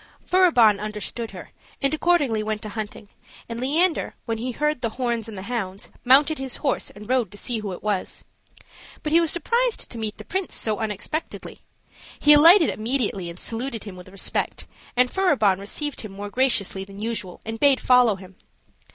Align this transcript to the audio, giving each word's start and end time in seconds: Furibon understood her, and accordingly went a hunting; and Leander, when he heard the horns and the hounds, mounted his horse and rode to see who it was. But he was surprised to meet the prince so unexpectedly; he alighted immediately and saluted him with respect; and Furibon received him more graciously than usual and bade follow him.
Furibon 0.25 0.79
understood 0.81 1.29
her, 1.29 1.51
and 1.79 1.93
accordingly 1.93 2.41
went 2.41 2.65
a 2.65 2.69
hunting; 2.69 3.07
and 3.47 3.59
Leander, 3.61 4.15
when 4.25 4.39
he 4.39 4.51
heard 4.51 4.81
the 4.81 4.89
horns 4.97 5.29
and 5.29 5.37
the 5.37 5.43
hounds, 5.43 5.91
mounted 6.03 6.39
his 6.39 6.55
horse 6.65 6.89
and 6.89 7.07
rode 7.07 7.29
to 7.29 7.37
see 7.37 7.59
who 7.59 7.71
it 7.71 7.83
was. 7.83 8.23
But 9.03 9.11
he 9.11 9.21
was 9.21 9.29
surprised 9.29 9.91
to 9.91 9.99
meet 9.99 10.17
the 10.17 10.25
prince 10.25 10.55
so 10.55 10.79
unexpectedly; 10.79 11.59
he 12.19 12.33
alighted 12.33 12.71
immediately 12.71 13.29
and 13.29 13.39
saluted 13.39 13.83
him 13.83 13.95
with 13.95 14.09
respect; 14.09 14.65
and 14.97 15.07
Furibon 15.11 15.59
received 15.59 16.01
him 16.01 16.13
more 16.13 16.31
graciously 16.31 16.83
than 16.83 16.99
usual 16.99 17.39
and 17.45 17.59
bade 17.59 17.79
follow 17.79 18.15
him. 18.15 18.37